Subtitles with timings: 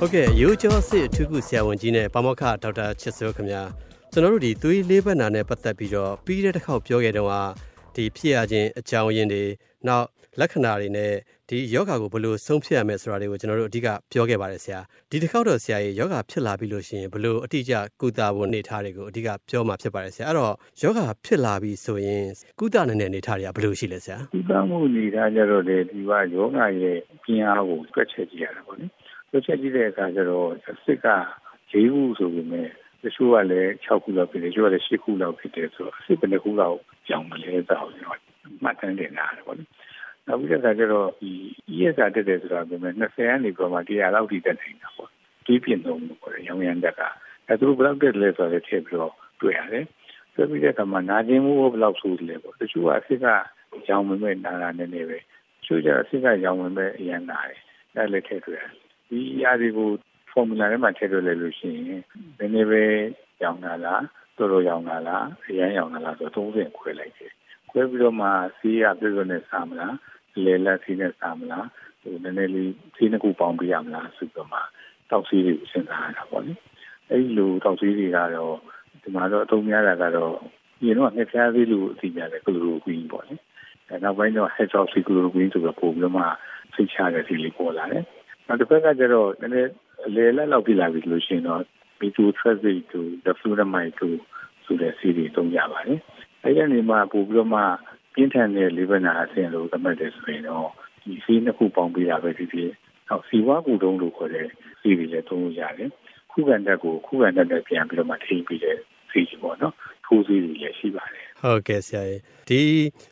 [0.00, 3.62] ဟုတ်ကဲ့ရိုးကျော်စစ်အထူးကုဆရာဝန်ကြီးနဲ့ပါမောက္ခဒေါက်တာချစ်စိုးခင်ဗျာ
[4.12, 7.30] ကျွန်တော်တို့ဒီသွေးလေးဘက်နာနဲ့ပတ်သက်ပြီးတော့ပြီးတဲ့တစ်ခေါက်ပြောခဲ့တော့
[7.94, 9.44] ဒီဖြစ်ရခြင်းအကြောင်းရင်းတွေ
[9.86, 10.06] နောက်
[10.40, 11.12] လက္ခဏာတွေနဲ့
[11.48, 14.80] ဒီယောဂါကိုဘယ်လိုဆုံးဖြတ်ရမလဲဆိုတာတွေကိုကျွန်တော်တို့အဓိကပြောခဲ့ပါတယ်ဆရာ
[15.10, 22.24] ဒီတစ်ခေါက်တော့ဆရာကြီးယောဂါဖြစ်လာပြီလို့ရှိရင်ဘယ်လိုအတိအကျကုသဖို့နေထားတွေကိုအဓိကပြောမှာဖြစ်ပါတယ်ဆရာအဲ့တော့ယောဂါဖြစ်လာပြီဆိုရင်
[22.60, 28.86] ကုသနိုင်တဲ့နေထားတွေကဘယ်လိုရှိလဲဆရာကုသမှုနေထားကြတော့လေဒီကယောဂါရဲ့ပြင်းအားကိုတွက်ချက်ကြည့်ရတာပေါ့နိ
[29.30, 30.48] တွက်ချက်ကြည့်တဲ့အခါကျတော့
[30.84, 31.08] စစ်က
[31.72, 32.68] ၄ခုဆိုပေမဲ့
[33.02, 36.78] တချို့ကလည်း6ခုလောက်ဖြစ်တယ်တချို့ကလည်း10ခုလောက်ဖြစ်တယ်ဆိုတော့အစ်ဘယ်နှခုလောက်
[37.08, 37.88] ကြောင်မလဲဆိုတော့
[38.62, 39.68] မှတ်တမ်းတင်တာပေါ့နော်
[40.26, 41.32] နောက်ပြီးတော့ကျတော့ဒီ
[41.74, 45.10] ESR တက်တယ်ဆိုတာပေမဲ့20ကနေပြမှ100လောက်ထိတက်နေတာပေါ့
[45.46, 47.02] ဒီပြင်တော့ပေါ့ရောင်ရမ်းတက်က
[47.46, 49.84] အဲသူတို့ဘယ်လောက်တက်လဲဆိုတော့ထည့်ပြီးတော့တွေ့ရတယ်
[50.34, 53.26] ဆိုပြီးတဲ့အခါမှာနာကျင်မှုဘယ်လောက်ဆိုးတယ်ပေါ့တချို့ကအစ်က
[53.88, 55.22] ရောင်မမဲ့နာတာနည်းနည်းပဲတ
[55.66, 57.60] ချို့ကျအစ်ကရောင်မမဲ့အရန်နာတယ်
[57.94, 59.88] အဲလည်းထည့်တွေ့ရတယ် ဒီအရာတွေကို
[60.32, 62.84] formula ထဲမှာထည့်တွေ့လိုက်လို့ရှိရင်နည်းနည်းပဲ
[63.42, 64.04] ရောင်တာလား
[64.36, 67.32] တော်တော်ရောင်တာလားအရန်ရောင်တာလားဆိုတော့30ခွဲလိုက်တယ်
[67.70, 69.94] ခွဲပြီးတော့မှစီးရပြည့်စုံနဲ့စားမလား
[70.44, 71.66] လေလက်စီးနဲ့စားမလား
[72.02, 74.58] ဟိုနည်းနည်းလေးစီးနှစ်ခုပေါင်းပေးရမလားဆိုတော့မှ
[75.10, 76.52] တောက်စီးတွေစဉ်းစားရတာပေါ့လေ
[77.10, 78.56] အဲ့ဒီလိုတောက်စီးတွေကတော့
[79.02, 80.34] ဒီမှာတော့အသုံးများတာကတော့
[80.80, 83.34] ဒီတော့ငှက်ဖျားသေးလို့အသိများတယ်ကလိုရိုကွင်းပေါ့လေ
[83.88, 86.24] အဲနောက်ပိုင်းတော့ head of cycloroquine ဆိုတော့ပုံပြီးတော့မှ
[86.74, 88.04] ဖိတ်ချတဲ့စီလေးပေါ်လာတယ်
[88.48, 89.70] နောက်တစ်ခါကကျတော့နည်းနည်း
[90.14, 91.62] လေလက်လောက်ပြလာပြီလို့ရှိရင်တော့
[92.00, 94.08] methotrexate to difluramide to
[94.64, 95.98] ဆိုတဲ့စီးတွေသုံးကြပါတယ်
[96.42, 97.62] အဲ့ဒီနေမှာပို့ပြီးတော့မှ
[98.14, 100.68] ပြင်းထန်တဲ့လေးဘနာအဆင့်လို့သတ်မှတ်တယ်ဆိုရင်တော့
[101.02, 102.72] ဒီစီးနှစ်ခုပေါင်းပေးတာပဲဖြစ်ဖြစ်
[103.08, 104.48] နောက်စီဝါကူတုံးလို့ခေါ်တဲ့
[104.80, 105.90] စီးတွေလည်းသုံးလို့ရတယ်
[106.32, 108.76] ခုခံတက်ကိုခုခံတက်နဲ့ပြန်ပြီးတော့မှထိပြီးတဲ့
[109.10, 109.74] စီးကြီးပေါ့နော်
[110.06, 112.02] ထိုးစီးတွေလည်းရှိပါတယ်ဟုတ်ကဲ့ဆရာ
[112.48, 112.68] ကြီး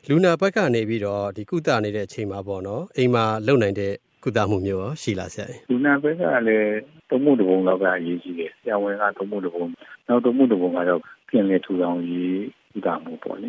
[0.07, 6.71] ဒီလူနာဘက်ကနေပြီးတော့ဒီကုသနေတဲ့အချိန်မှာပေါ့နော်အိမ်မှာလုံနိုင်တဲ့ ကုသမှုမျိုးရောရှိလားဆရာကြီးလူနာဘက်ကလည်း
[7.09, 9.65] သုံးမှုတစ်ပုံလောက်ကအရေးကြီးတယ်ဆရာဝန်ကသုံးမှုတစ်ပုံ
[10.09, 12.41] နောက်သုံးမှုတစ်ပုံကတော့ပြင်လေထူထောင်ရေး
[12.73, 13.49] ကုသမှုပေါ့လေ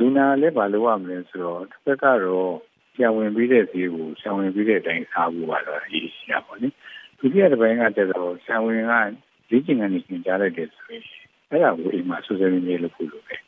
[0.00, 2.52] လူနာလည်းမလုပ်ရမလဲဆိုတော့တစ်ဖက်ကတော့
[2.94, 6.68] ဆရာဝန်ပြီးတဲ့ဈေးကိုဆရာဝန်ပြီးတဲ့အတိုင်းစားဖို့ပါတော့အရေးကြီးတာပေါ့လေ
[7.18, 8.92] ဒုတိယတစ်ပိုင်းကတည်းကဆရာဝန်က
[9.50, 11.04] လေ့ကျင့်ခန်းနေသင်ကြားလိုက်တယ်ဆိုရင်
[11.50, 13.40] အဲ့ဒါကိုအိမ်မှာစူးစမ်းနေလို့ဖို့လိုတယ်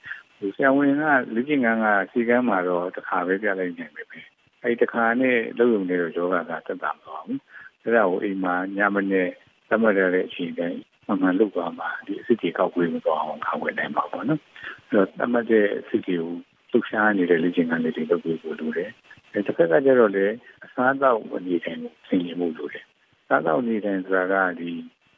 [0.56, 4.18] ဆရာဝန်ကလေ့ကျင့်ခန်းကစီကမ်းမှာတော့တစ်ခါပဲပြလိုက်နိုင်ပဲပဲ
[4.62, 7.40] အဲ့ဒီတစ်ခါနဲ့လုပ်ရုံနဲ့တော့ယောဂကတက်တာမဟုတ်ဘူး
[7.82, 9.28] အဲ့ဒါကိုအိမ်မှာညမနဲ့
[9.68, 14.40] သတ်မှတ်တဲ့အချိန်တိုင်းမှန်မှန်လုပ်သွားမှာဒီအစ်စ်တွေကောက်ွေးမသွားအောင်ခံဝယ်နိုင်မှာပေါ့နော်
[14.88, 16.30] အဲ့တော့သတ်မှတ်တဲ့အစ်စ်တွေကို
[16.70, 18.90] လှုပ်ရှားနေတဲ့လေ့ကျင့်ခန်းလေးတွေလုပ်ပြီးဖို့လိုတယ်
[19.32, 20.26] အဲတစ်ခါကကျတော့လေ
[20.64, 22.84] အစားအသောက်အနေနဲ့ဆင်ခြင်မှုလိုတယ်
[23.28, 24.70] စားသောက်နေတယ်ဆိုတာကဒီ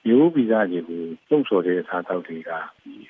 [0.06, 2.50] မျိုးဗီဇတွေကိုသုံးဆော်တဲ့အစားအသောက်တွေက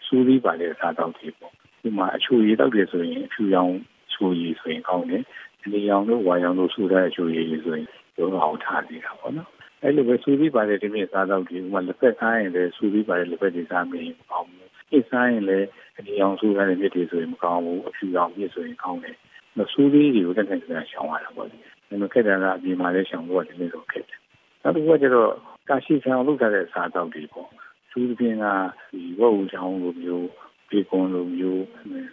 [0.07, 3.73] စူးပြီးပါတဲ့အစားအသောက်တွေပေါ့ဒီမှာအချူရည်တောက်တယ်ဆိုရင်အချူရောင်
[4.13, 5.25] ချူရည်ဆိုရင်ကောင်းတယ်
[5.73, 7.87] နေရောင်တို့ဝါရောင်တို့စူတဲ့အချူရည်ဆိုရင်
[8.19, 9.51] ရောအောင်ထားနေတာပေါ့နော်
[9.83, 15.67] အဲ့လိုပဲစူပြီးပါတယ်ဒီနေ့စားတော့ဒီဥမာလက်ဖက်ခိုင်းရင်လည်းစူပြီးပါတယ်လက်ဖက်တွေစားမင်းမကောင်းဘူး။အိတ်စားရင်လည်း
[16.07, 19.17] ဒီအောင်စူရတဲ့မြစ်တွေဆိုရင်မကောင်းဘူး။အဖြူအောင်မြစ်ဆိုရင်ကောင်းတယ်။
[19.59, 24.19] မစူပြီးတွေကိုတက်တက်ကြရှောင်ရတာပေါ့လေ။ဒါပေမဲ့ခက်တာကအပြင်မှာလည်းရှောင်လို့ဒီနေ့တော့ခက်တယ်။
[24.63, 25.33] နောက်တစ်ခုကကျတော့
[25.69, 27.49] ကာရှိချောင်လုပ်ထားတဲ့စားတော့ဒီပေါ့။
[27.91, 28.47] စူးပြင်းက
[28.93, 30.29] ဒီဝက်ဝူချောင်းလိုမျိုး
[30.69, 31.65] ပေကွန်လိုမျိုး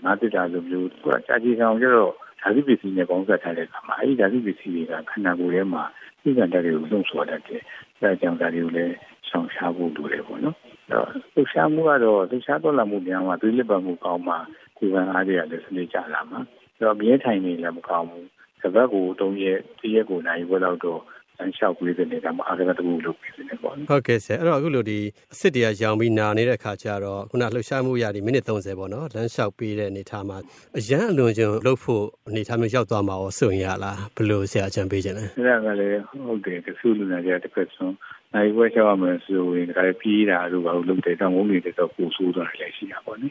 [0.04, 5.84] ငါးတစ်တာလိုမျိုးသူကကြာကြီးချောင်ကျတော့ ဓာတ်ပစ္စည်းနဲ့ပေါင်းစပ်ထားတဲ့အခါမှာအဲဒီဓာတ်ပစ္စည်းတွေကခန္ဓာကိုယ်ထဲမှာ
[6.24, 7.62] သိကံတက်တွေကိုလုံဆော်တတ်တယ်။
[8.00, 8.96] အဲကြောင့်ဒါတွေကိုလည်း
[9.30, 10.56] ဆောင်ရှားဖို့လိုတယ်ပေါ့နော်။
[10.90, 11.00] အဲ
[11.34, 14.36] လှူရှားမှုကတော့လှူရှားတော့လာမှုများမှာသွေးလစ်ပတ်မှုကောင်းမှ
[14.78, 16.40] ကိုယ်ကအားတွေကလည်းစနစ်ကြလာမှာ။
[16.78, 18.26] အဲတော့မြဲထိုင်နေလည်းမကောင်းဘူး။
[18.62, 21.02] တစ်ပတ်ကို၃ရက်၁ရက်ကိုနိုင်ဘက်တော့
[21.40, 25.00] တော့လမ်းလျှောက်ပေးတဲ့နေတာမှာအားကစားတခုလုပ်ပေးနေတယ်ပေါ့နော်ဟုတ်ကဲ့ဆရာအဲ့တော့အခုလိုဒီ
[25.32, 30.38] အစ်စ်တရားရောင်ပြီးနာနေတဲ့ခါကျတော့ခုနလှုပ်ရှားမှုရဒီမိနစ်30ပေါ့နော်လမ်းလျှောက်ပေးတဲ့အနေထားမှာ
[30.78, 37.96] အရန်အလွန်ကျွံလုပ်ဖို့အနေထားမျိုးရောက်သွားမှာရောဆိုရင်ရလားဘယ်လိုဆရာအကြံပေးခြင်းလဲအဲ့ဒါကလည်းဟုတ်တယ်တဆူလူနာကြတစ်ဖက်ဆုံး
[38.34, 43.28] နိုင်ဝဲချောင်းမယ်ဆိုရင်ဒါပြေးတာတို့ဘာလို့လုပ်တယ်တောင်းဝုန်းတွေတော့ပို့ဆိုးသွားတယ်လည်းရှိတာပေါ့နိ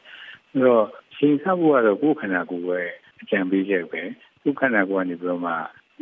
[0.52, 0.84] အဲ့တော့
[1.16, 2.80] ချိန်ဆဖို့ကတော့ကိုယ်ခန္ဓာကိုယ်ပဲ
[3.22, 4.02] အကြံပေးချက်ပဲ
[4.42, 5.52] ကိုယ်ခန္ဓာကိုယ်ကနေပြီးတော့မှ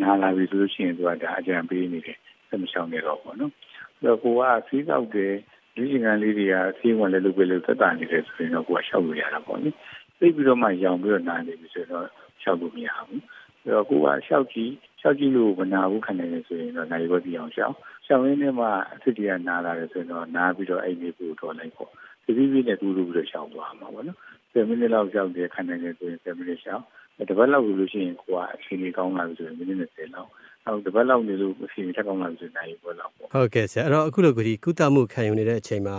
[0.03, 3.53] နားလာပြီဆိုလို့ရှိရင်သူကဒါအကြံပေးနေတယ်ဆက်မရှောင်နေတော့ပေါ့နော်။
[4.01, 5.35] အဲ့တော့ကိုကစီးတော့တယ်
[5.77, 9.71] လူကြီးကလေးတွေကစီးဝင်လည်းလုပ်ပေးလို့သက်သာနေတယ်ဆိုရင်တော့ကိုကရှောက်လို့ရတာပေါ့နိ။
[10.19, 12.07] သိပြီးတော့မှရောင်ပြီးတော့နားနေပြီဆိုတော့
[12.43, 13.21] ရှောက်လို့မရဘူး။
[13.63, 17.75] အဲ့တော့ကိုကရှောက်ကြည့်ရှောက်ကြည့်လို့မနာဘူးခံနေတယ်ဆိုရင်တော့နိုင်ဘောတီအောင်ရှောက်
[18.07, 21.91] ရှောက်ရင်းနဲ့မှအစ်တီကနားလာတယ်ဆိုရင်တော့နားပြီးတော့အိမ်ကြီးပို့တော့လိုက်ပေါ့။
[22.25, 24.19] ဒီပြီးပြီးနဲ့တူတူပြီးတော့ရှောက်သွားမှာပေါ့နော်။
[24.53, 26.85] 10မိနစ်လောက်ရှောက်တယ်ခံနေတယ်ဆိုရင်10မိနစ်ရှောက်
[27.31, 35.99] တပတ်လောက်လို့ရှိရင်ကိုကအချိန်ကြီးကောင်းလာပြီဆိုရင်မိနစ်20လောက်ဟုတ်တပတ်လောက်နေလို့အချိန်ထက်ကောင်းလာပြီဆိုနိုင်ဘောလောက်ပေါ့ဟုတ်ကဲ့ဆရာအဲ့တော့အခုလိုကဒီကုသမှုခံယူနေတဲ့အချိန်မှာ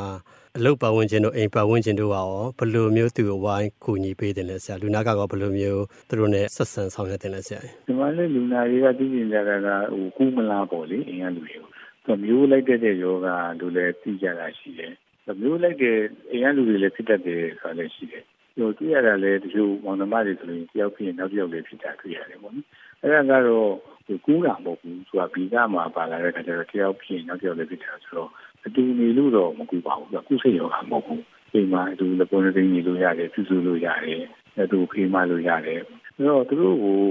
[0.57, 11.55] အလုပ်ပတ်ဝန်းကျင်တို့အိမ်ပတ်ဝန်းကျင်တို့ရောဘယ်လိုမျိုးသူ့ကိုဝိုင်းကူညီပေးတယ်လဲဆရာလူနာကတော့ဘယ်လိုမျိုးသူတို့နဲ့ဆက်ဆံဆောင်ရွက်တယ်လဲဆရာဒီမှာလေလူနာတွေကသိကျင်ကြတာကဟိုကူးမလားပေါ့လေအိမ်ကလူတွေ
[12.05, 13.27] ကိုမျိုးလိုက်တဲ့ယောဂ
[13.59, 14.93] လူလည်းသိကြတာရှိတယ်
[15.41, 15.97] မျိုးလိုက်တဲ့
[16.31, 18.23] အိမ်ကလူတွေလည်းဖြစ်တတ်တယ်ဆိုတာလည်းရှိတယ်
[18.57, 22.65] ဟိုတွေ့ရတာလည်းတချို့မောင်နှမတွေဆိုရင်တယောက်ဖြစ်ရင်နောက်တစ်ယောက်လည်းဖြစ်တာတွေ့ရတယ်ပေါ့နော်
[23.01, 23.71] အဲ့ဒါကတော့
[24.07, 28.29] ဒီကူးတာမဟုတ်ဘူးဆိုတာဘီကမှာပါလာတဲ့အခါကျတော့တယောက်ဖြစ်ရင်နောက်တစ်ယောက်လည်းဖြစ်တာဆိုတော့
[28.65, 31.23] အတူနေလို့တော့မကူပါဘူးကုစိတ်ရောဂါမဟုတ်ဘူး
[31.53, 34.21] အိမ်မှာအတူလက်ပေါ်နေနေလို့ရတယ်ပြုစုလို့ရတယ်
[34.63, 35.81] အတူဖေးမလို့ရတယ်
[36.15, 37.01] အဲ့တော့သူတို့ကို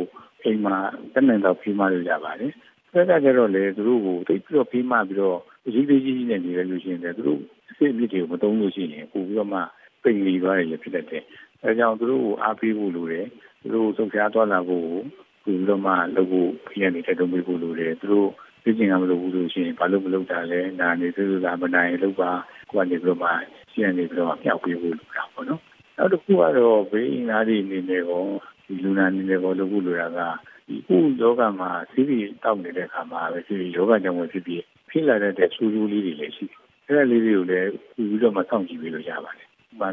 [0.45, 0.77] အိမ်မှာ
[1.15, 2.53] တနင်္လာဖေးမလို့ရပါတယ်
[2.93, 9.61] အဲ့ဒါကြတော့လေသူတို့ကိုတိတ်ပြီးတော့ဖေးမပြီးတော့အကြီးကြီးကြီးနဲ့နေရလို့ရှိရင်လည်းသူတို့အစ်အမြစ်တွေကိုမတုံးလို့ရှိရင်ပို့ပြီးတော့မှ
[10.07, 11.25] ပိန်လီသွားတယ်ဖြစ်တတ်တယ်
[11.63, 13.27] အဲကြောင့်သူတို့ကိုအားပေးဖို့လိုတယ်
[13.61, 15.05] သူတို့ဆုံးဖြတ်သွားလာဖို့ပို့
[15.45, 18.31] ပြီးတော့မှလုပ်ဖို့ဖိရနေတဲ့တုံးပေးဖို့လိုတယ်သူတို့
[18.65, 22.31] သိချင်ကမလို့ဘူးလို့ရှိရင်ဘာလို့မလုပ်တာလဲနာနေသူတို့ကမနိုင်လို့ပါ
[22.71, 23.31] ကိုကနေပြီးတော့မှ
[23.73, 25.61] ရှင်းနေပြီးတော့မြောက်ပေးဖို့လိုတာပေါ့နော်
[25.97, 28.25] နောက်တစ်ခုကတော့ဘေးအင်အားတွေအနေနဲ့ကော
[28.67, 30.21] ဒီလူနာအနေနဲ့ကောလုပ်ဖို့လိုတာက
[30.69, 39.46] ဒီခုယောဂမှာစီးပြီးတောက်နေတဲ့အခါမှာပဲစီးပြီးယောဂကြောင့်ပဲဖြစ်ဖြစ်ဖိလာတဲ့ဆူဆူလေးတွေလည်းရှိတယ်အဲ့ဒါလေးတွေကိုလည်းပြီးတော့မှစောင့်ကြည့်ပြီးလို့ရပါတယ်။
[39.81, 39.89] ဘာ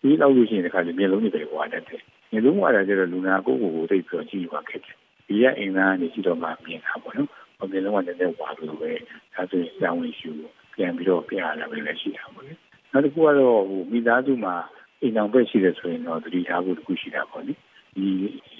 [0.00, 2.00] ဒီလောက်လို့ရှိရင်တခါလေမျက်လုံးတွေပဲဝါတတ်တယ်။
[2.32, 4.96] မျက်လုံးဝါတာကျတော့လူနာကိုယ်ကိုယ်သိပြီးတော့ကြည့်ရခက်တယ်။
[5.28, 7.28] ဒီကအင်္ဂါကနေကြည့်တော့မှမြင်တာပေါ့နော်။
[7.72, 8.90] မျက်လုံးကလည်းလည်းဝါလို့ပဲ
[9.34, 10.30] ဒါဆိုရင်စောင်းဝင်ရှူ
[10.74, 12.52] ပြန်ပြီးတော့ပြရတာပဲလည်းရှိတာပေါ့လေ။
[12.92, 14.54] နောက်တစ်ခုကတော့ဟိုမိသားစုမှာ
[15.00, 17.54] အိမ်အောင်ပဲရှိတယ်ဆိုရင်တော့တတိထားဖို့တခုရှိတာပေါ့လေ။
[17.96, 18.08] ဒီ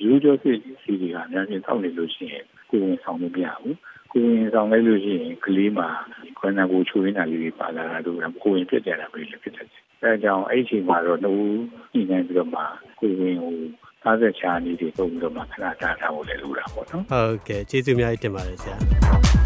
[0.07, 3.75] ရိုးကြောစစ်စီတွေကအများကြီးတောက်နေလို့ရှိရင်ကိုယ်ဝင်ဆောင်လို့မရဘူး။
[4.13, 5.89] ကိုရင်ဆောင်လိုက်လို့ရှိရင်ကလေးမှာ
[6.39, 11.43] ခန္ဓာကိုယ်ချိုးရင်းတာလေးတွေပါလာတာတို့ကိုရင်ဖြစ်ကြတာပဲဖြစ်တတ်တယ်။ အဲဒါကြောင့်အဲ့ဒီအချိန်မှာတော့နှုတ်
[11.93, 12.63] ညှိနှိုင်းပြီးတော့မှ
[12.99, 13.55] ကိုရင်ကို
[14.03, 18.77] သားဆက်ချာနေတွေပုံပြီးတော့မှခဏတားထားဖို့လည်းလိုတာပေါ့နော်။ဟုတ်ကဲ့ကျေးဇူးအများကြီးတင်ပါတယ်ဆရာ။